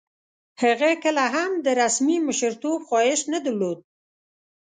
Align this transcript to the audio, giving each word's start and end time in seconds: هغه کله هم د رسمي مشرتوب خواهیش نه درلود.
هغه 0.61 0.89
کله 1.03 1.25
هم 1.35 1.51
د 1.65 1.67
رسمي 1.81 2.17
مشرتوب 2.27 2.79
خواهیش 2.87 3.19
نه 3.33 3.39
درلود. 3.45 3.79